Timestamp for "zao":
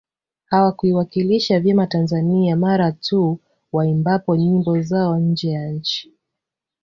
4.81-5.19